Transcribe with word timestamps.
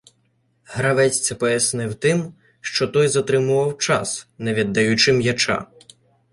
Гравець 0.65 1.21
це 1.21 1.35
пояснив 1.35 1.95
тим, 1.95 2.33
що 2.61 2.87
той 2.87 3.07
затримував 3.07 3.77
час, 3.77 4.27
не 4.37 4.53
віддаючи 4.53 5.13
м'яча. 5.13 5.65